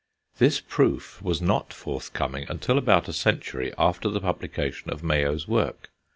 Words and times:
This 0.39 0.59
proof 0.59 1.21
was 1.21 1.43
not 1.43 1.71
forthcoming 1.71 2.47
until 2.49 2.79
about 2.79 3.07
a 3.07 3.13
century 3.13 3.71
after 3.77 4.09
the 4.09 4.19
publication 4.21 4.89
of 4.89 5.03
Mayow's 5.03 5.47
work. 5.47 5.91